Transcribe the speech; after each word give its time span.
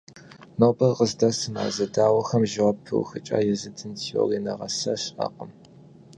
Нобэр 0.59 0.91
къыздэсым 0.97 1.55
а 1.63 1.67
зэдауэхэм 1.75 2.43
жэуап 2.51 2.77
пыухыкӀа 2.85 3.37
езытыфын 3.53 3.93
теорие 4.01 4.39
нэгъэса 4.45 4.93
щыӀэкъым. 5.01 5.51